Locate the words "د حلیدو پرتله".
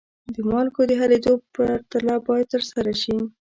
0.87-2.15